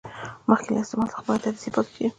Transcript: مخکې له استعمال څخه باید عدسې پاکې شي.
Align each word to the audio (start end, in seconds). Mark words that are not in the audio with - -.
مخکې 0.49 0.69
له 0.73 0.79
استعمال 0.83 1.07
څخه 1.11 1.23
باید 1.27 1.47
عدسې 1.49 1.69
پاکې 1.75 1.93
شي. 1.95 2.05